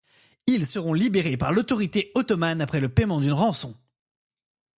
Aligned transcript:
Ils 0.47 0.65
seront 0.65 0.93
libérés 0.95 1.37
par 1.37 1.51
l'autorité 1.51 2.11
ottomane 2.15 2.59
après 2.59 2.79
le 2.79 2.89
paiement 2.89 3.21
d'une 3.21 3.33
rançon. 3.33 3.77